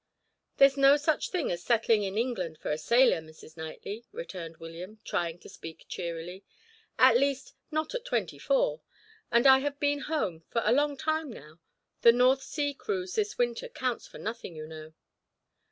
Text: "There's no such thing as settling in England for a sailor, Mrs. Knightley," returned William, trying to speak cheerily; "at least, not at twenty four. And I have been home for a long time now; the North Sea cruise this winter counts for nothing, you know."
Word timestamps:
"There's 0.57 0.77
no 0.77 0.97
such 0.97 1.29
thing 1.29 1.51
as 1.51 1.61
settling 1.63 2.01
in 2.01 2.17
England 2.17 2.57
for 2.57 2.71
a 2.71 2.77
sailor, 2.79 3.21
Mrs. 3.21 3.55
Knightley," 3.55 4.03
returned 4.11 4.57
William, 4.57 4.99
trying 5.05 5.37
to 5.41 5.47
speak 5.47 5.85
cheerily; 5.89 6.43
"at 6.97 7.17
least, 7.19 7.53
not 7.69 7.93
at 7.93 8.03
twenty 8.03 8.39
four. 8.39 8.81
And 9.31 9.45
I 9.45 9.59
have 9.59 9.79
been 9.79 9.99
home 9.99 10.43
for 10.49 10.63
a 10.65 10.73
long 10.73 10.97
time 10.97 11.31
now; 11.31 11.59
the 12.01 12.11
North 12.11 12.41
Sea 12.41 12.73
cruise 12.73 13.13
this 13.13 13.37
winter 13.37 13.69
counts 13.69 14.07
for 14.07 14.17
nothing, 14.17 14.55
you 14.55 14.65
know." 14.65 14.95